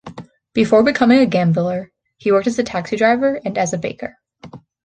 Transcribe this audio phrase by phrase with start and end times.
[0.53, 4.17] Before becoming a gambler, he worked as a taxi driver and as a baker.